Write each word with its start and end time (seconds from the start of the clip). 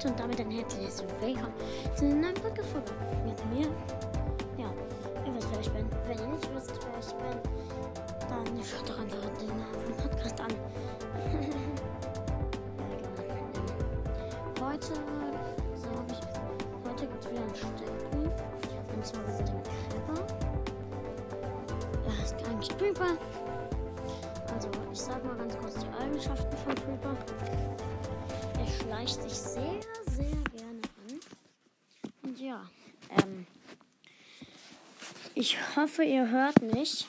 Leute 0.00 0.12
und 0.12 0.20
damit 0.20 0.40
ein 0.40 0.50
herzliches 0.50 1.04
Willkommen 1.20 1.52
zu 1.94 2.06
einer 2.06 2.14
neuen 2.14 2.34
Podcast-Folge 2.34 2.90
mit 3.22 3.38
mir. 3.50 3.66
Ja, 4.56 4.72
ihr 5.26 5.34
wisst, 5.34 5.48
wer 5.52 5.60
ich 5.60 5.70
bin. 5.72 5.86
Wenn 6.06 6.18
ihr 6.18 6.26
nicht 6.26 6.54
wisst, 6.54 6.70
wer 6.70 6.98
ich 6.98 7.12
bin, 7.16 7.36
dann 8.30 8.46
schaut 8.64 8.88
doch 8.88 8.98
einfach 8.98 9.18
den 9.38 9.96
Podcast 9.96 10.40
an. 10.40 10.48
genau. 14.56 14.70
Heute, 14.70 14.94
so 15.74 15.90
habe 15.90 16.12
ich, 16.12 16.20
heute 16.88 17.06
gibt 17.06 17.22
es 17.22 17.30
wieder 17.30 17.42
einen 17.42 17.54
Steckbrief. 17.54 18.32
Und 18.96 19.04
zwar 19.04 19.22
über 19.22 19.42
den 19.42 19.62
Creeper. 19.90 20.20
Ja, 22.06 22.12
ist 22.24 22.36
eigentlich 22.48 22.78
Creeper. 22.78 23.12
Also, 24.54 24.68
ich 24.90 25.00
sag 25.00 25.22
mal 25.26 25.36
ganz 25.36 25.58
kurz 25.58 25.74
die 25.74 26.02
Eigenschaften 26.02 26.56
von 26.56 26.74
Creeper. 26.74 27.14
Schleicht 28.82 29.22
sich 29.22 29.32
sehr, 29.32 29.80
sehr 30.06 30.42
gerne 30.56 30.80
an. 31.08 31.20
Und 32.22 32.40
ja, 32.40 32.68
ähm, 33.10 33.46
ich 35.34 35.58
hoffe, 35.76 36.02
ihr 36.02 36.28
hört 36.30 36.62
mich. 36.62 37.06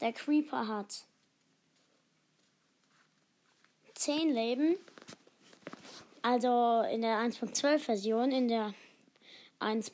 Der 0.00 0.12
Creeper 0.12 0.66
hat 0.66 1.04
10 3.94 4.30
Leben. 4.30 4.76
Also 6.22 6.82
in 6.90 7.02
der 7.02 7.18
1.12 7.18 7.78
Version, 7.78 8.32
in 8.32 8.48
der 8.48 8.74
1. 9.58 9.92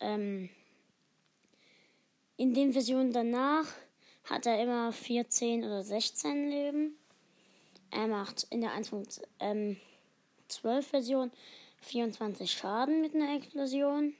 Ähm, 0.00 0.50
in 2.36 2.54
den 2.54 2.72
Versionen 2.72 3.12
danach 3.12 3.66
hat 4.24 4.46
er 4.46 4.62
immer 4.62 4.92
14 4.92 5.64
oder 5.64 5.82
16 5.82 6.50
Leben. 6.50 6.98
Er 7.90 8.06
macht 8.06 8.46
in 8.50 8.60
der 8.60 8.70
1.12 8.70 9.22
ähm, 9.40 9.76
Version 10.52 11.30
24 11.82 12.50
Schaden 12.50 13.00
mit 13.00 13.14
einer 13.14 13.34
Explosion. 13.36 14.14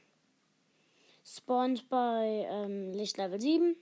Spawnt 1.25 1.89
bei 1.89 2.47
ähm, 2.51 2.93
Lichtlevel 2.95 3.41
7 3.41 3.77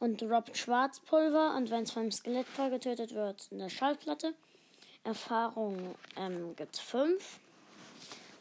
und 0.00 0.20
droppt 0.20 0.56
Schwarzpulver 0.56 1.54
und 1.56 1.70
wenn 1.70 1.84
es 1.84 1.92
vom 1.92 2.10
Skelett 2.10 2.46
getötet 2.56 3.14
wird, 3.14 3.48
eine 3.52 3.70
Schallplatte. 3.70 4.34
Erfahrung 5.04 5.94
ähm, 6.16 6.54
gibt 6.56 6.76
5. 6.76 7.40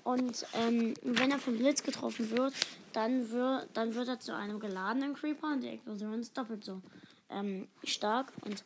Und 0.04 0.46
ähm, 0.54 0.94
wenn 1.02 1.32
er 1.32 1.40
vom 1.40 1.58
Blitz 1.58 1.84
getroffen 1.84 2.32
wird, 2.32 2.54
dann, 2.94 3.30
wird, 3.30 3.68
dann 3.74 3.94
wird 3.94 4.08
er 4.08 4.20
zu 4.20 4.36
einem 4.36 4.60
geladenen 4.60 5.14
Creeper 5.14 5.48
und 5.48 5.62
die 5.62 5.70
Explosion 5.70 6.20
ist 6.20 6.38
doppelt 6.38 6.64
so 6.64 6.82
ähm, 7.30 7.68
stark. 7.84 8.32
Und 8.42 8.64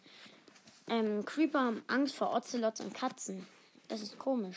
ähm, 0.88 1.26
Creeper 1.26 1.60
haben 1.62 1.84
Angst 1.88 2.16
vor 2.16 2.34
Ocelots 2.34 2.82
und 2.82 2.94
Katzen. 2.94 3.46
Das 3.92 4.00
ist 4.00 4.18
komisch. 4.18 4.56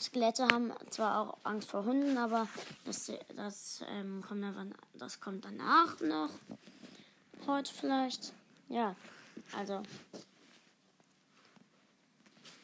Skelette 0.00 0.48
haben 0.48 0.72
zwar 0.90 1.20
auch 1.20 1.38
Angst 1.44 1.70
vor 1.70 1.84
Hunden, 1.84 2.18
aber 2.18 2.48
das, 2.84 3.12
das, 3.36 3.84
ähm, 3.88 4.20
kommt, 4.26 4.42
dann, 4.42 4.74
das 4.94 5.20
kommt 5.20 5.44
danach 5.44 6.00
noch. 6.00 6.30
Heute 7.46 7.72
vielleicht. 7.72 8.32
Ja, 8.68 8.96
also. 9.56 9.80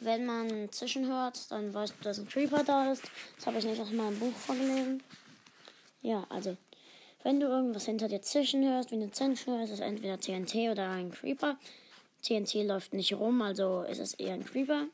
Wenn 0.01 0.27
man 0.27 0.73
zwischenhört, 0.73 1.49
dann 1.53 1.73
weißt 1.73 1.95
du, 2.01 2.03
dass 2.03 2.19
ein 2.19 2.29
Creeper 2.29 2.65
da 2.65 2.91
ist. 2.91 3.05
Das 3.37 3.47
habe 3.47 3.59
ich 3.59 3.65
nicht 3.65 3.81
aus 3.81 3.93
meinem 3.93 4.19
Buch 4.19 4.35
vorgelesen. 4.35 5.01
Ja, 6.03 6.27
also. 6.29 6.57
Wenn 7.23 7.39
du 7.39 7.47
irgendwas 7.47 7.85
hinter 7.85 8.09
dir 8.09 8.21
zischen 8.21 8.69
hörst, 8.69 8.91
wie 8.91 8.97
eine 8.97 9.13
Zündschnur, 9.13 9.63
ist 9.63 9.71
es 9.71 9.79
entweder 9.79 10.19
TNT 10.19 10.73
oder 10.73 10.91
ein 10.91 11.13
Creeper. 11.13 11.57
TNT 12.23 12.67
läuft 12.67 12.95
nicht 12.95 13.15
rum, 13.15 13.41
also 13.43 13.83
ist 13.83 14.01
es 14.01 14.15
eher 14.15 14.35
ein 14.35 14.45
Creeper. 14.45 14.89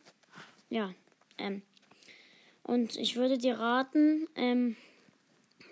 Ja, 0.69 0.92
ähm. 1.39 1.62
Und 2.62 2.97
ich 2.97 3.17
würde 3.17 3.39
dir 3.39 3.59
raten, 3.59 4.27
ähm, 4.34 4.77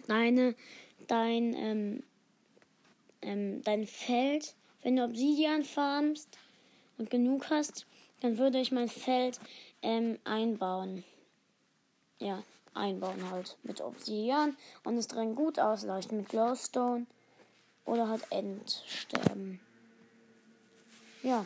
deine, 0.07 0.55
dein, 1.09 1.55
ähm, 1.55 2.03
ähm, 3.23 3.63
dein 3.63 3.87
Feld, 3.87 4.55
wenn 4.83 4.97
du 4.97 5.05
Obsidian 5.05 5.65
farmst 5.65 6.39
und 6.99 7.11
genug 7.11 7.51
hast, 7.51 7.87
dann 8.21 8.39
würde 8.39 8.61
ich 8.61 8.71
mein 8.71 8.89
Feld 8.89 9.41
ähm, 9.83 10.19
einbauen. 10.25 11.05
Ja, 12.21 12.45
einbauen 12.75 13.31
halt 13.31 13.57
mit 13.65 13.81
Obsidian 13.81 14.57
und 14.85 14.97
es 14.97 15.09
drin 15.09 15.35
gut 15.35 15.59
ausleuchten 15.59 16.19
mit 16.19 16.29
Glowstone 16.29 17.07
oder 17.85 18.09
halt 18.09 18.23
Endsterben. 18.31 19.61
Ja, 21.23 21.45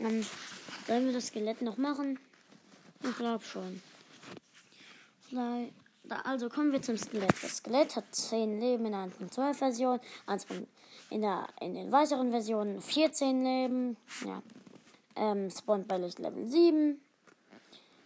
dann 0.00 0.24
sollen 0.86 1.06
wir 1.06 1.12
das 1.12 1.28
Skelett 1.28 1.62
noch 1.62 1.76
machen? 1.76 2.18
Ich 3.08 3.16
glaube 3.16 3.44
schon. 3.44 3.82
Also 6.24 6.48
kommen 6.48 6.72
wir 6.72 6.82
zum 6.82 6.96
Skelett. 6.96 7.34
Das 7.42 7.58
Skelett 7.58 7.96
hat 7.96 8.04
10 8.14 8.60
Leben 8.60 8.86
in 8.86 8.92
der 8.92 9.00
1.12 9.02 9.54
Version, 9.54 10.00
in, 11.10 11.24
in 11.60 11.74
den 11.74 11.92
weiteren 11.92 12.30
Versionen 12.30 12.80
14 12.80 13.44
Leben. 13.44 13.96
Ja. 14.24 14.42
Ähm, 15.16 15.50
spawnt 15.50 15.88
bei 15.88 15.98
Licht 15.98 16.18
Level 16.18 16.46
7. 16.46 17.00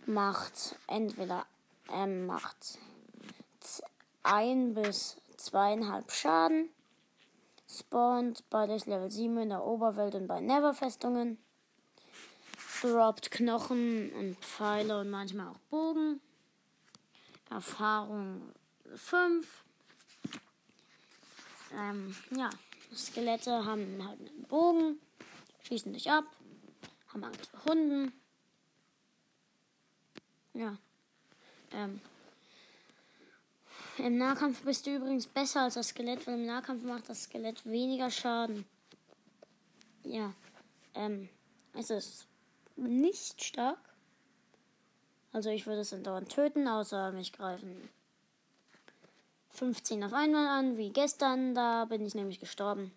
Macht 0.06 0.76
entweder 0.86 1.44
ähm, 1.92 2.26
macht 2.26 2.78
1 4.22 4.74
bis 4.74 5.16
2,5 5.38 6.10
Schaden. 6.10 6.68
Spawnt 7.68 8.48
bei 8.50 8.66
Licht 8.66 8.86
Level 8.86 9.10
7 9.10 9.38
in 9.38 9.48
der 9.50 9.64
Oberwelt 9.64 10.14
und 10.14 10.26
bei 10.26 10.40
Never-Festungen. 10.40 11.38
Droppt 12.80 13.30
Knochen 13.30 14.10
und 14.12 14.38
Pfeile 14.38 15.00
und 15.00 15.10
manchmal 15.10 15.48
auch 15.48 15.58
Bogen. 15.70 16.20
Erfahrung 17.50 18.40
5. 18.94 19.64
Ähm, 21.72 22.16
ja, 22.30 22.48
Skelette 22.94 23.64
haben 23.64 24.06
halt 24.06 24.20
einen 24.20 24.44
Bogen, 24.44 24.98
schießen 25.62 25.92
dich 25.92 26.10
ab, 26.10 26.24
haben 27.08 27.24
Angst 27.24 27.46
vor 27.46 27.64
Hunden. 27.66 28.12
Ja. 30.54 30.76
Ähm, 31.72 32.00
Im 33.98 34.16
Nahkampf 34.16 34.62
bist 34.62 34.86
du 34.86 34.96
übrigens 34.96 35.26
besser 35.26 35.62
als 35.62 35.74
das 35.74 35.88
Skelett, 35.88 36.26
weil 36.26 36.34
im 36.34 36.46
Nahkampf 36.46 36.82
macht 36.82 37.08
das 37.08 37.24
Skelett 37.24 37.64
weniger 37.66 38.10
Schaden. 38.10 38.64
Ja. 40.02 40.32
Ähm, 40.94 41.28
es 41.74 41.90
ist 41.90 42.29
nicht 42.76 43.42
stark. 43.42 43.78
Also 45.32 45.50
ich 45.50 45.66
würde 45.66 45.82
es 45.82 45.90
dann 45.90 46.02
dauernd 46.02 46.28
töten, 46.30 46.66
außer 46.66 47.12
mich 47.12 47.32
greifen 47.32 47.88
15 49.50 50.02
auf 50.04 50.12
einmal 50.12 50.46
an, 50.46 50.76
wie 50.76 50.90
gestern. 50.90 51.54
Da 51.54 51.84
bin 51.84 52.04
ich 52.04 52.14
nämlich 52.14 52.40
gestorben. 52.40 52.92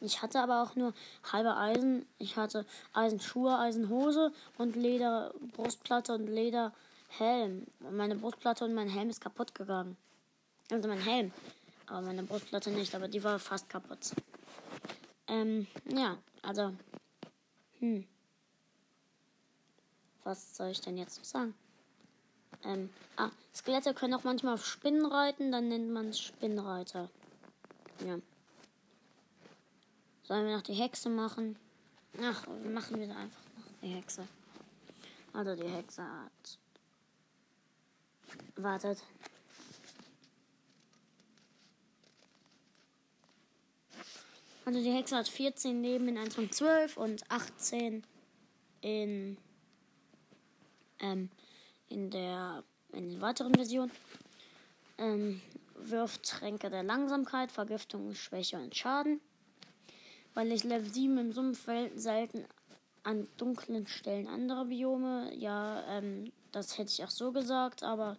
Ich 0.00 0.22
hatte 0.22 0.40
aber 0.40 0.62
auch 0.62 0.76
nur 0.76 0.94
halbe 1.32 1.56
Eisen. 1.56 2.06
Ich 2.18 2.36
hatte 2.36 2.64
Eisenschuhe, 2.92 3.58
Eisenhose 3.58 4.32
und 4.56 4.76
Leder 4.76 5.34
Brustplatte 5.52 6.14
und 6.14 6.26
Lederhelm. 6.26 7.66
Und 7.80 7.96
meine 7.96 8.16
Brustplatte 8.16 8.64
und 8.64 8.74
mein 8.74 8.88
Helm 8.88 9.10
ist 9.10 9.20
kaputt 9.20 9.54
gegangen. 9.54 9.96
Also 10.70 10.88
mein 10.88 11.00
Helm. 11.00 11.32
Aber 11.86 12.02
meine 12.02 12.22
Brustplatte 12.22 12.70
nicht, 12.70 12.94
aber 12.94 13.08
die 13.08 13.22
war 13.22 13.38
fast 13.38 13.68
kaputt. 13.68 14.12
Ähm, 15.26 15.66
ja, 15.86 16.16
also. 16.42 16.72
Hm 17.80 18.06
was 20.28 20.54
soll 20.54 20.68
ich 20.68 20.80
denn 20.82 20.98
jetzt 20.98 21.16
noch 21.16 21.24
sagen? 21.24 21.54
Ähm, 22.62 22.90
ah, 23.16 23.30
Skelette 23.54 23.94
können 23.94 24.12
auch 24.12 24.24
manchmal 24.24 24.54
auf 24.54 24.66
Spinnen 24.66 25.06
reiten, 25.06 25.50
dann 25.50 25.68
nennt 25.68 25.90
man 25.90 26.10
es 26.10 26.20
Spinnreiter. 26.20 27.08
Ja. 28.04 28.18
Sollen 30.24 30.46
wir 30.46 30.54
noch 30.54 30.62
die 30.62 30.74
Hexe 30.74 31.08
machen? 31.08 31.56
Ach, 32.20 32.46
machen 32.46 33.00
wir 33.00 33.16
einfach 33.16 33.42
noch 33.56 33.80
die 33.82 33.88
Hexe. 33.88 34.28
Also 35.32 35.56
die 35.56 35.68
Hexe 35.68 36.02
hat. 36.02 36.58
Wartet. 38.56 39.02
Also 44.66 44.82
die 44.82 44.92
Hexe 44.92 45.16
hat 45.16 45.28
14 45.28 45.82
Leben 45.82 46.08
in 46.08 46.18
1 46.18 46.34
von 46.34 46.52
12 46.52 46.98
und 46.98 47.30
18 47.30 48.04
in 48.82 49.38
ähm, 51.00 51.30
in 51.88 52.10
der 52.10 52.62
in 52.92 53.10
den 53.10 53.20
weiteren 53.20 53.54
Versionen. 53.54 53.92
Ähm, 54.98 55.40
wirft 55.74 56.24
Tränke 56.24 56.70
der 56.70 56.82
Langsamkeit, 56.82 57.52
Vergiftung, 57.52 58.14
Schwäche 58.14 58.56
und 58.56 58.76
Schaden. 58.76 59.20
Weil 60.34 60.52
ich 60.52 60.64
Level 60.64 60.90
7 60.90 61.18
im 61.18 61.32
Sumpf 61.32 61.68
selten 61.94 62.44
an 63.04 63.28
dunklen 63.36 63.86
Stellen 63.86 64.26
anderer 64.26 64.66
Biome. 64.66 65.32
Ja, 65.34 65.84
ähm, 65.88 66.32
das 66.52 66.78
hätte 66.78 66.90
ich 66.90 67.04
auch 67.04 67.10
so 67.10 67.32
gesagt, 67.32 67.82
aber 67.82 68.16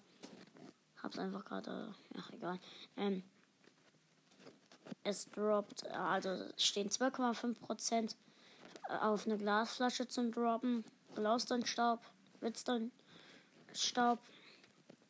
hab's 1.02 1.20
einfach 1.20 1.46
gerade. 1.46 1.94
Ach, 2.18 2.32
egal. 2.32 2.60
Ähm, 2.98 3.24
es 5.04 5.30
droppt, 5.32 5.88
also 5.92 6.46
stehen 6.58 6.90
2,5% 6.90 8.16
auf 9.02 9.26
eine 9.26 9.38
Glasflasche 9.38 10.08
zum 10.08 10.32
Droppen. 10.32 10.84
Glausteinstaub, 11.16 12.00
Redstone, 12.42 12.92
Staub, 13.74 14.20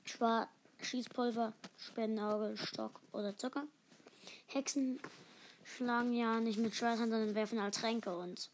Schwarz, 0.04 0.50
Schießpulver, 0.82 1.54
Spendenauge, 1.78 2.56
Stock 2.58 3.00
oder 3.12 3.36
Zucker. 3.38 3.66
Hexen 4.48 5.00
schlagen 5.64 6.14
ja 6.14 6.40
nicht 6.40 6.58
mit 6.60 6.74
Schwertern, 6.74 7.10
sondern 7.10 7.36
werfen 7.36 7.62
halt 7.62 7.76
Tränke 7.76 8.16
und 8.18 8.50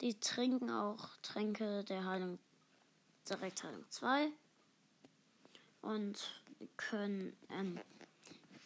die 0.00 0.18
trinken 0.18 0.70
auch 0.70 1.08
Tränke 1.22 1.84
der 1.84 2.04
Heilung, 2.04 2.38
Direktheilung 3.28 3.84
2 3.90 4.30
und 5.82 6.42
können 6.76 7.36
ähm, 7.50 7.78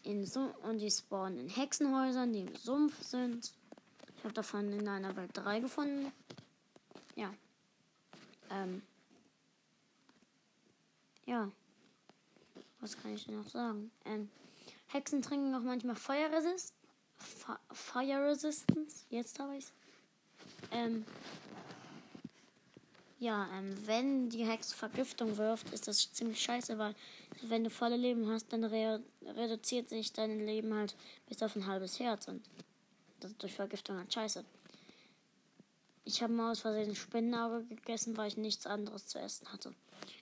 in 0.03 0.25
Sum 0.25 0.51
und 0.63 0.79
die 0.79 0.91
spawnen 0.91 1.39
in 1.39 1.49
Hexenhäusern, 1.49 2.33
die 2.33 2.41
im 2.41 2.57
Sumpf 2.57 3.03
sind. 3.03 3.53
Ich 4.17 4.25
habe 4.25 4.35
davon 4.35 4.73
in 4.73 4.89
einer 4.89 5.15
Welt 5.17 5.31
3 5.35 5.61
gefunden. 5.61 6.13
Ja. 7.17 7.33
Ähm. 8.51 8.83
Ja. 11.31 11.49
Was 12.81 13.01
kann 13.01 13.15
ich 13.15 13.25
denn 13.25 13.37
noch 13.37 13.49
sagen? 13.49 13.93
Ähm, 14.05 14.29
Hexen 14.89 15.23
trinken 15.23 15.55
auch 15.55 15.63
manchmal 15.63 15.95
Feuerresist. 15.95 16.75
Fire 17.73 18.27
Resistance. 18.27 19.05
Jetzt 19.11 19.39
habe 19.39 19.57
ich's. 19.57 19.73
Ähm. 20.73 21.05
Ja, 23.21 23.49
ähm, 23.55 23.77
wenn 23.87 24.29
die 24.31 24.45
Hexe 24.45 24.75
Vergiftung 24.75 25.37
wirft, 25.37 25.73
ist 25.73 25.87
das 25.87 26.13
ziemlich 26.13 26.43
scheiße, 26.43 26.79
weil 26.79 26.97
wenn 27.43 27.63
du 27.63 27.71
volle 27.71 27.97
Leben 27.97 28.29
hast, 28.29 28.53
dann 28.53 28.65
re 28.65 29.01
reduziert 29.25 29.89
sich 29.89 30.13
dein 30.13 30.45
Leben 30.45 30.75
halt 30.75 30.97
bis 31.29 31.45
auf 31.45 31.55
ein 31.55 31.67
halbes 31.67 32.01
Herz 32.01 32.27
und 32.27 32.43
das 33.21 33.31
ist 33.31 33.43
durch 33.43 33.55
Vergiftung 33.55 33.99
halt 33.99 34.13
scheiße. 34.13 34.45
Ich 36.07 36.23
habe 36.23 36.33
mal 36.33 36.51
aus 36.51 36.61
Versehen 36.61 36.97
Spinnenauge 36.97 37.63
gegessen, 37.67 38.17
weil 38.17 38.29
ich 38.29 38.37
nichts 38.37 38.67
anderes 38.67 39.07
zu 39.07 39.21
essen 39.21 39.53
hatte. 39.53 39.75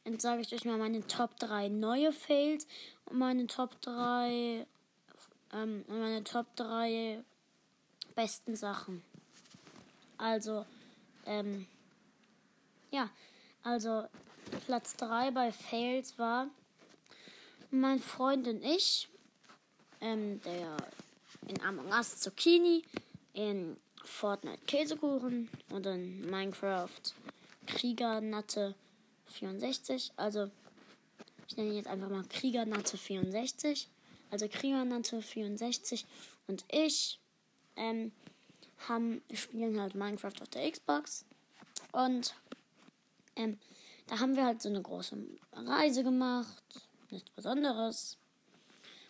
Jetzt 0.05 0.23
sage 0.23 0.43
ich 0.43 0.55
euch 0.55 0.65
mal 0.65 0.79
meine 0.79 1.07
Top 1.07 1.39
3 1.39 1.69
neue 1.69 2.13
Fails 2.13 2.67
und 3.07 3.19
meine 3.19 3.47
Top 3.47 3.81
3 3.83 4.67
ähm, 5.53 5.85
meine 5.89 6.25
Top 6.25 6.47
3 6.57 7.23
besten 8.15 8.57
Sachen. 8.57 9.03
Also, 10.17 10.67
ähm, 11.27 11.67
ja, 12.91 13.11
also 13.63 14.05
Platz 14.67 14.97
3 14.97 15.31
bei 15.31 15.53
Fails 15.53 16.19
war 16.19 16.49
mein 17.71 18.01
Freund 18.01 18.49
und 18.49 18.65
ich, 18.65 19.09
ähm, 20.01 20.41
der 20.43 20.77
in 21.47 21.61
Among 21.63 21.89
Us 21.91 22.19
Zucchini, 22.19 22.83
in 23.35 23.77
Fortnite 24.05 24.65
Käsekuchen 24.67 25.49
und 25.71 25.87
in 25.87 26.29
Minecraft 26.31 26.89
Kriegernatte 27.67 28.75
64. 29.29 30.13
Also 30.17 30.51
ich 31.49 31.57
nenne 31.57 31.71
ihn 31.71 31.77
jetzt 31.77 31.89
einfach 31.89 32.09
mal 32.09 32.25
Kriegernatte 32.29 32.97
64. 32.97 33.89
Also 34.31 34.49
Kriegernatte 34.49 35.23
64 35.23 36.07
und 36.47 36.65
ich 36.71 37.21
ähm, 37.77 38.13
haben, 38.89 39.23
spielen 39.33 39.81
halt 39.81 39.95
Minecraft 39.95 40.43
auf 40.43 40.49
der 40.49 40.71
Xbox. 40.71 41.25
Und 41.93 42.35
ähm, 43.37 43.59
da 44.07 44.21
haben 44.21 44.37
wir 44.37 44.45
halt 44.45 44.61
so 44.61 44.69
eine 44.69 44.83
große 44.83 45.17
Reise 45.53 46.03
gemacht. 46.03 46.63
Nichts 47.11 47.31
Besonderes. 47.31 48.19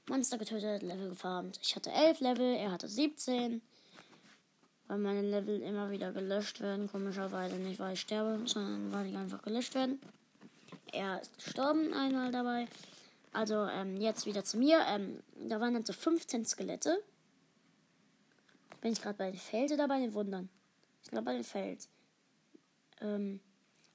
Monster 0.08 0.38
getötet, 0.38 0.82
Level 0.82 1.10
gefarmt. 1.10 1.58
Ich 1.62 1.76
hatte 1.76 1.90
11 1.90 2.20
Level, 2.20 2.54
er 2.54 2.70
hatte 2.70 2.88
17 2.88 3.60
weil 4.88 4.98
meine 4.98 5.22
Level 5.22 5.60
immer 5.62 5.90
wieder 5.90 6.12
gelöscht 6.12 6.60
werden. 6.60 6.90
Komischerweise 6.90 7.56
nicht, 7.56 7.78
weil 7.78 7.92
ich 7.92 8.00
sterbe, 8.00 8.40
sondern 8.46 8.92
weil 8.92 9.08
die 9.08 9.16
einfach 9.16 9.42
gelöscht 9.42 9.74
werden. 9.74 10.00
Er 10.92 11.20
ist 11.20 11.36
gestorben 11.36 11.92
einmal 11.92 12.32
dabei. 12.32 12.66
Also 13.32 13.66
ähm, 13.66 13.96
jetzt 13.98 14.26
wieder 14.26 14.44
zu 14.44 14.56
mir. 14.56 14.80
Ähm, 14.88 15.22
da 15.48 15.60
waren 15.60 15.74
dann 15.74 15.84
so 15.84 15.92
15 15.92 16.46
Skelette. 16.46 16.98
Bin 18.80 18.92
ich 18.92 19.02
gerade 19.02 19.18
bei 19.18 19.30
den 19.30 19.38
Fels 19.38 19.72
oder 19.72 19.86
bei 19.86 20.00
den 20.00 20.14
Wundern? 20.14 20.48
Ich 21.02 21.10
glaube 21.10 21.26
bei 21.26 21.34
den 21.34 21.44
Fels. 21.44 21.88
Ähm, 23.00 23.40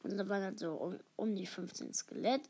und 0.04 0.18
da 0.18 0.30
waren 0.30 0.42
dann 0.42 0.58
so 0.58 0.74
um, 0.74 1.00
um 1.16 1.36
die 1.36 1.48
15 1.48 1.94
Skelett. 1.94 2.42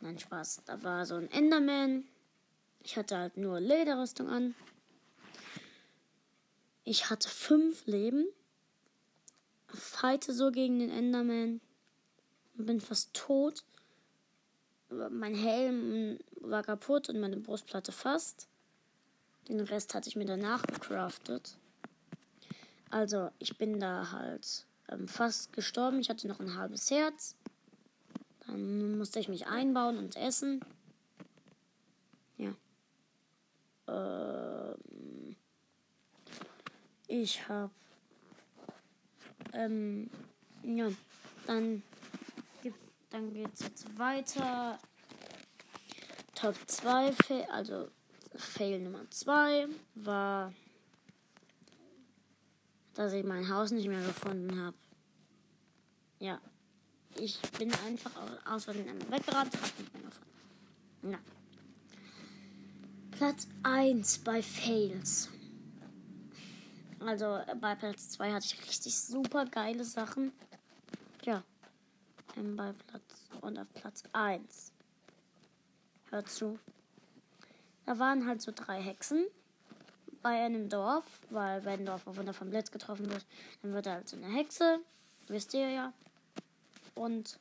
Nein, 0.00 0.18
Spaß. 0.18 0.62
Da 0.66 0.82
war 0.82 1.04
so 1.04 1.16
ein 1.16 1.30
Enderman. 1.32 2.04
Ich 2.84 2.96
hatte 2.96 3.18
halt 3.18 3.36
nur 3.36 3.58
Lederrüstung 3.58 4.28
an. 4.28 4.54
Ich 6.88 7.10
hatte 7.10 7.28
fünf 7.28 7.84
Leben, 7.84 8.26
fighte 9.68 10.32
so 10.32 10.50
gegen 10.50 10.78
den 10.78 10.90
Enderman 10.90 11.60
bin 12.54 12.80
fast 12.80 13.12
tot. 13.12 13.62
Mein 14.88 15.34
Helm 15.34 16.18
war 16.40 16.62
kaputt 16.62 17.10
und 17.10 17.20
meine 17.20 17.36
Brustplatte 17.36 17.92
fast. 17.92 18.48
Den 19.48 19.60
Rest 19.60 19.94
hatte 19.94 20.08
ich 20.08 20.16
mir 20.16 20.24
danach 20.24 20.62
gecraftet. 20.62 21.58
Also, 22.88 23.30
ich 23.38 23.58
bin 23.58 23.78
da 23.80 24.10
halt 24.12 24.64
ähm, 24.88 25.08
fast 25.08 25.52
gestorben. 25.52 26.00
Ich 26.00 26.08
hatte 26.08 26.26
noch 26.26 26.40
ein 26.40 26.56
halbes 26.56 26.90
Herz. 26.90 27.36
Dann 28.46 28.96
musste 28.96 29.20
ich 29.20 29.28
mich 29.28 29.46
einbauen 29.46 29.98
und 29.98 30.16
essen. 30.16 30.64
Ja. 32.38 32.54
Ähm. 33.88 35.36
Ich 37.08 37.48
habe. 37.48 37.70
Ähm, 39.54 40.10
ja, 40.62 40.90
dann, 41.46 41.82
dann 43.10 43.32
geht 43.32 43.54
es 43.54 43.60
jetzt 43.60 43.98
weiter. 43.98 44.78
Top 46.34 46.54
2, 46.66 47.48
also 47.50 47.88
Fail 48.36 48.78
Nummer 48.78 49.10
2 49.10 49.66
war, 49.94 50.52
dass 52.94 53.12
ich 53.14 53.24
mein 53.24 53.48
Haus 53.48 53.70
nicht 53.70 53.88
mehr 53.88 54.02
gefunden 54.02 54.60
habe. 54.60 54.76
Ja, 56.20 56.40
ich 57.16 57.40
bin 57.58 57.72
einfach 57.86 58.12
aus 58.44 58.64
Versehen 58.64 58.86
weggerannt, 59.10 59.54
hab 59.54 59.78
nicht 59.78 59.94
mehr 59.94 60.02
gefunden. 60.02 61.10
Ja. 61.10 61.18
Platz 63.12 63.48
1 63.62 64.18
bei 64.18 64.42
Fails. 64.42 65.30
Also 67.00 67.40
bei 67.60 67.74
Platz 67.76 68.10
2 68.10 68.32
hatte 68.32 68.46
ich 68.46 68.66
richtig 68.66 68.98
super 68.98 69.44
geile 69.46 69.84
Sachen. 69.84 70.32
Ja. 71.22 71.42
Ähm, 72.36 72.56
bei 72.56 72.72
Platz 72.88 73.28
und 73.40 73.58
auf 73.58 73.72
Platz 73.72 74.02
1. 74.12 74.72
Hört 76.10 76.28
zu. 76.28 76.58
Da 77.86 77.98
waren 77.98 78.26
halt 78.26 78.42
so 78.42 78.52
drei 78.54 78.82
Hexen 78.82 79.26
bei 80.22 80.44
einem 80.44 80.68
Dorf, 80.68 81.04
weil 81.30 81.64
wenn 81.64 81.80
ein 81.80 81.86
Dorf 81.86 82.06
auf 82.06 82.16
Wunder 82.16 82.34
vom 82.34 82.50
Blitz 82.50 82.70
getroffen 82.70 83.08
wird, 83.10 83.24
dann 83.62 83.72
wird 83.72 83.86
er 83.86 83.94
halt 83.94 84.08
so 84.08 84.16
eine 84.16 84.26
Hexe. 84.26 84.80
Wisst 85.28 85.54
ihr 85.54 85.70
ja. 85.70 85.92
Und 86.94 87.38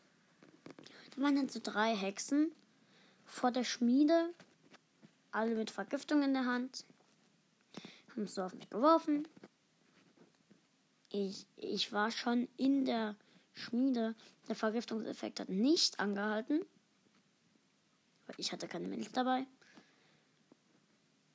da 1.16 1.24
waren 1.24 1.38
halt 1.38 1.52
so 1.52 1.60
drei 1.62 1.96
Hexen 1.96 2.52
vor 3.26 3.52
der 3.52 3.64
Schmiede, 3.64 4.30
alle 5.32 5.56
mit 5.56 5.72
Vergiftung 5.72 6.22
in 6.22 6.34
der 6.34 6.46
Hand. 6.46 6.86
Haben 8.12 8.24
es 8.24 8.36
so 8.36 8.44
auf 8.44 8.54
mich 8.54 8.70
geworfen 8.70 9.28
ich, 11.10 11.46
ich 11.56 11.92
war 11.94 12.12
schon 12.12 12.48
in 12.58 12.86
der 12.86 13.16
Schmiede. 13.54 14.16
Der 14.48 14.56
Vergiftungseffekt 14.56 15.40
hat 15.40 15.50
nicht 15.50 16.00
angehalten. 16.00 16.62
Ich 18.38 18.52
hatte 18.52 18.68
keine 18.68 18.88
Milch 18.88 19.12
dabei. 19.12 19.46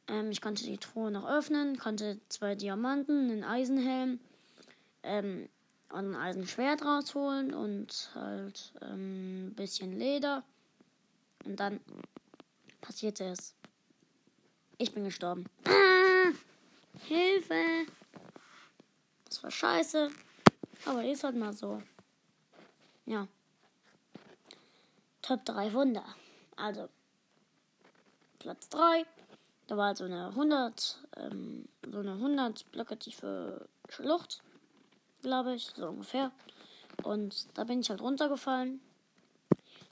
Ähm, 0.08 0.30
ich 0.30 0.40
konnte 0.40 0.64
die 0.64 0.78
Truhe 0.78 1.10
noch 1.10 1.28
öffnen, 1.28 1.78
konnte 1.78 2.20
zwei 2.28 2.54
Diamanten, 2.54 3.30
einen 3.30 3.44
Eisenhelm 3.44 4.20
ähm, 5.02 5.48
und 5.90 6.14
ein 6.14 6.16
Eisenschwert 6.16 6.84
rausholen 6.84 7.54
und 7.54 8.10
halt 8.14 8.72
ähm, 8.82 9.48
ein 9.48 9.54
bisschen 9.54 9.98
Leder. 9.98 10.44
Und 11.44 11.58
dann 11.58 11.80
passierte 12.80 13.24
es. 13.24 13.54
Ich 14.78 14.92
bin 14.92 15.04
gestorben. 15.04 15.46
Ah! 15.64 16.32
Hilfe! 17.08 17.86
Das 19.42 19.44
war 19.44 19.50
scheiße. 19.50 20.10
Aber 20.86 21.04
ist 21.04 21.24
halt 21.24 21.34
mal 21.34 21.52
so. 21.52 21.82
Ja. 23.06 23.26
Top 25.20 25.44
3 25.44 25.72
Wunder. 25.72 26.04
Also, 26.54 26.88
Platz 28.38 28.68
3. 28.68 29.04
Da 29.66 29.76
war 29.76 29.96
so 29.96 30.04
eine 30.04 30.28
100, 30.28 30.98
ähm, 31.16 31.68
so 31.90 31.98
eine 31.98 32.12
100 32.12 32.70
Blöcke 32.70 32.96
tiefe 32.96 33.66
Schlucht, 33.88 34.42
glaube 35.22 35.54
ich, 35.54 35.72
so 35.74 35.88
ungefähr. 35.88 36.30
Und 37.02 37.46
da 37.58 37.64
bin 37.64 37.80
ich 37.80 37.90
halt 37.90 38.00
runtergefallen. 38.00 38.80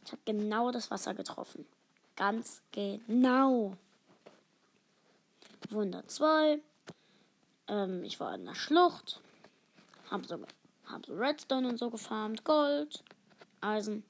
Ich 0.04 0.12
habe 0.12 0.22
genau 0.26 0.70
das 0.70 0.92
Wasser 0.92 1.14
getroffen. 1.14 1.66
Ganz 2.14 2.62
genau. 2.70 3.76
Wunder 5.70 6.06
2. 6.06 6.60
Ähm, 7.66 8.04
ich 8.04 8.20
war 8.20 8.34
in 8.34 8.44
der 8.44 8.54
Schlucht. 8.54 9.20
Hab 10.10 10.26
so, 10.26 10.38
hab 10.86 11.06
so 11.06 11.14
Redstone 11.14 11.68
und 11.68 11.78
so 11.78 11.88
gefarmt, 11.88 12.44
Gold, 12.44 13.04
Eisen. 13.60 14.02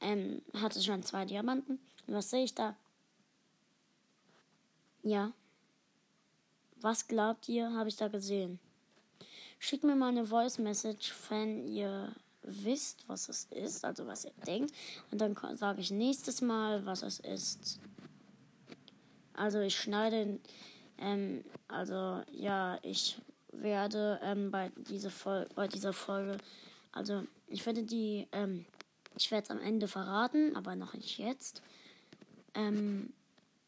ähm, 0.00 0.42
hatte 0.54 0.82
schon 0.82 1.02
zwei 1.04 1.24
Diamanten. 1.24 1.78
Und 2.06 2.14
was 2.14 2.30
sehe 2.30 2.44
ich 2.44 2.54
da? 2.54 2.76
Ja. 5.02 5.32
Was 6.80 7.06
glaubt 7.06 7.48
ihr, 7.48 7.72
habe 7.72 7.88
ich 7.88 7.96
da 7.96 8.08
gesehen? 8.08 8.58
Schickt 9.60 9.84
mir 9.84 9.94
mal 9.94 10.08
eine 10.08 10.26
Voice 10.26 10.58
Message, 10.58 11.14
wenn 11.28 11.68
ihr 11.68 12.12
wisst, 12.42 13.08
was 13.08 13.28
es 13.28 13.44
ist, 13.52 13.84
also 13.84 14.08
was 14.08 14.24
ihr 14.24 14.32
denkt. 14.44 14.74
Und 15.12 15.20
dann 15.20 15.36
sage 15.54 15.80
ich 15.80 15.92
nächstes 15.92 16.40
Mal, 16.40 16.84
was 16.84 17.02
es 17.02 17.20
ist. 17.20 17.78
Also 19.34 19.60
ich 19.60 19.76
schneide, 19.76 20.40
ähm, 20.98 21.44
also 21.68 22.22
ja, 22.32 22.80
ich 22.82 23.16
werde 23.52 24.20
ähm, 24.22 24.50
bei, 24.50 24.70
diese 24.76 25.12
bei 25.54 25.68
dieser 25.68 25.92
Folge, 25.92 26.38
also 26.90 27.24
ich 27.48 27.64
werde 27.66 27.82
die, 27.82 28.26
ähm, 28.32 28.64
ich 29.16 29.30
werde 29.30 29.44
es 29.44 29.50
am 29.50 29.60
Ende 29.60 29.88
verraten, 29.88 30.56
aber 30.56 30.74
noch 30.76 30.94
nicht 30.94 31.18
jetzt. 31.18 31.62
Ähm, 32.54 33.12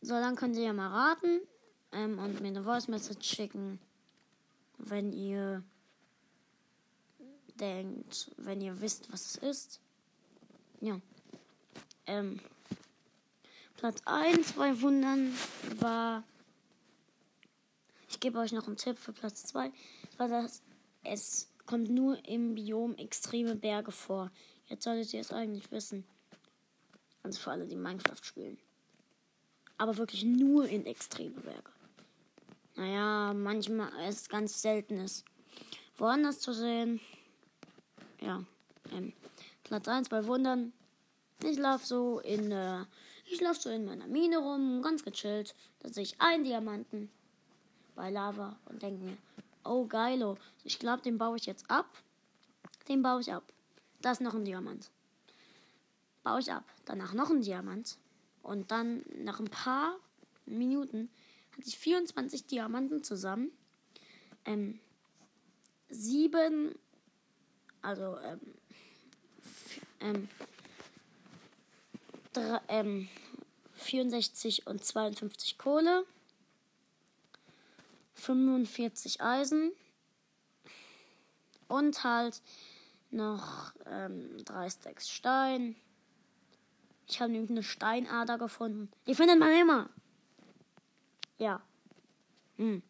so, 0.00 0.14
dann 0.14 0.36
könnt 0.36 0.56
ihr 0.56 0.64
ja 0.64 0.72
mal 0.72 0.88
raten 0.88 1.40
ähm, 1.92 2.18
und 2.18 2.40
mir 2.40 2.48
eine 2.48 2.64
Voice 2.64 2.88
Message 2.88 3.26
schicken, 3.26 3.78
wenn 4.78 5.12
ihr 5.12 5.62
denkt, 7.60 8.30
wenn 8.36 8.60
ihr 8.60 8.80
wisst, 8.80 9.12
was 9.12 9.26
es 9.26 9.36
ist. 9.36 9.80
Ja. 10.80 11.00
Ähm, 12.06 12.40
Platz 13.76 14.02
1 14.04 14.52
bei 14.52 14.80
Wundern 14.80 15.32
war. 15.78 16.24
Ich 18.24 18.30
gebe 18.30 18.38
euch 18.38 18.52
noch 18.52 18.66
einen 18.66 18.78
Tipp 18.78 18.96
für 18.96 19.12
Platz 19.12 19.44
2. 19.44 19.70
War 20.16 20.28
das. 20.28 20.62
Es 21.02 21.50
kommt 21.66 21.90
nur 21.90 22.26
im 22.26 22.54
Biom 22.54 22.96
extreme 22.96 23.54
Berge 23.54 23.92
vor. 23.92 24.30
Jetzt 24.64 24.84
solltet 24.84 25.12
ihr 25.12 25.20
es 25.20 25.30
eigentlich 25.30 25.70
wissen. 25.70 26.06
Also 27.22 27.38
für 27.38 27.50
alle, 27.50 27.66
die 27.66 27.76
Minecraft 27.76 28.22
spielen. 28.22 28.56
Aber 29.76 29.98
wirklich 29.98 30.24
nur 30.24 30.66
in 30.66 30.86
extreme 30.86 31.38
Berge. 31.38 31.70
Naja, 32.76 33.34
manchmal 33.34 33.90
ist 34.08 34.22
es 34.22 34.28
ganz 34.30 34.62
selten 34.62 35.00
ist. 35.00 35.26
Woanders 35.98 36.40
zu 36.40 36.54
sehen, 36.54 37.00
ja, 38.22 38.42
ähm, 38.92 39.12
Platz 39.64 39.86
1 39.86 40.08
bei 40.08 40.24
Wundern. 40.26 40.72
Ich 41.42 41.58
laufe 41.58 41.84
so 41.84 42.20
in, 42.20 42.50
äh, 42.52 42.86
ich 43.26 43.42
laufe 43.42 43.60
so 43.60 43.68
in 43.68 43.84
meiner 43.84 44.06
Mine 44.06 44.38
rum, 44.38 44.80
ganz 44.80 45.04
gechillt. 45.04 45.54
Da 45.80 45.90
sehe 45.90 46.04
ich 46.04 46.18
einen 46.22 46.44
Diamanten 46.44 47.10
bei 47.94 48.10
Lava 48.10 48.56
und 48.66 48.82
denke 48.82 49.04
mir, 49.04 49.16
oh 49.64 49.86
geilo, 49.86 50.36
ich 50.64 50.78
glaube, 50.78 51.02
den 51.02 51.18
baue 51.18 51.36
ich 51.36 51.46
jetzt 51.46 51.70
ab. 51.70 51.86
Den 52.88 53.02
baue 53.02 53.20
ich 53.20 53.32
ab. 53.32 53.44
Da 54.02 54.12
ist 54.12 54.20
noch 54.20 54.34
ein 54.34 54.44
Diamant. 54.44 54.90
Baue 56.22 56.40
ich 56.40 56.52
ab. 56.52 56.64
Danach 56.84 57.12
noch 57.14 57.30
ein 57.30 57.40
Diamant. 57.40 57.96
Und 58.42 58.70
dann 58.70 59.02
nach 59.18 59.40
ein 59.40 59.48
paar 59.48 59.96
Minuten 60.44 61.08
hatte 61.52 61.66
ich 61.66 61.78
24 61.78 62.46
Diamanten 62.46 63.02
zusammen. 63.02 63.50
Ähm, 64.44 64.78
sieben 65.88 66.74
also 67.84 68.16
ähm, 68.24 68.40
ähm, 70.00 70.28
drei, 72.32 72.60
ähm, 72.68 73.08
64 73.74 74.66
und 74.66 74.82
52 74.82 75.58
Kohle, 75.58 76.04
45 78.14 79.20
Eisen 79.20 79.72
und 81.68 82.04
halt 82.04 82.40
noch 83.10 83.72
ähm, 83.86 84.36
drei 84.44 84.68
Stacks 84.68 85.08
Stein. 85.08 85.76
Ich 87.06 87.20
habe 87.20 87.32
nämlich 87.32 87.50
eine 87.50 87.62
Steinader 87.62 88.38
gefunden. 88.38 88.90
Die 89.06 89.14
findet 89.14 89.38
man 89.38 89.52
immer. 89.52 89.90
Ja. 91.38 91.60
Hm. 92.56 92.82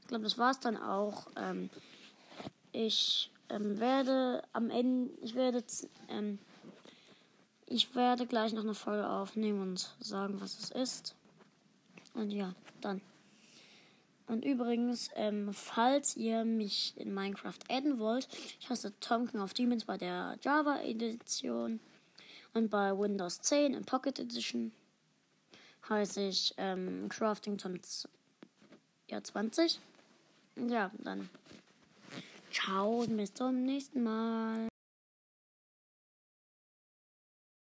Ich 0.00 0.08
glaube, 0.08 0.24
das 0.24 0.38
war's 0.38 0.60
dann 0.60 0.76
auch. 0.76 1.26
Ähm, 1.36 1.70
ich 2.72 3.30
ähm, 3.48 3.78
werde 3.78 4.42
am 4.52 4.70
Ende, 4.70 5.12
ich 5.20 5.34
werde, 5.34 5.62
ähm, 6.08 6.38
ich 7.66 7.94
werde 7.94 8.26
gleich 8.26 8.52
noch 8.52 8.62
eine 8.62 8.74
Folge 8.74 9.08
aufnehmen 9.08 9.60
und 9.60 9.94
sagen, 10.00 10.40
was 10.40 10.58
es 10.58 10.70
ist. 10.70 11.14
Und 12.14 12.30
ja, 12.30 12.54
dann. 12.80 13.00
Und 14.28 14.44
übrigens, 14.44 15.10
ähm, 15.14 15.52
falls 15.52 16.16
ihr 16.16 16.44
mich 16.44 16.94
in 16.96 17.14
Minecraft 17.14 17.58
adden 17.70 17.98
wollt, 17.98 18.28
ich 18.60 18.68
heiße 18.68 19.00
Tonken 19.00 19.40
of 19.40 19.54
Demons 19.54 19.86
bei 19.86 19.96
der 19.96 20.38
Java 20.42 20.80
Edition 20.82 21.80
und 22.52 22.70
bei 22.70 22.96
Windows 22.96 23.40
10 23.40 23.74
in 23.74 23.84
Pocket 23.84 24.18
Edition 24.18 24.72
heiße 25.88 26.20
ich 26.28 26.54
ähm, 26.58 27.08
Craftington 27.08 27.80
ja, 29.08 29.22
20. 29.22 29.80
Ja, 30.68 30.90
dann 30.98 31.30
Ciao 32.50 33.00
und 33.00 33.16
bis 33.16 33.32
zum 33.34 33.62
nächsten 33.64 34.02
Mal. 34.02 34.68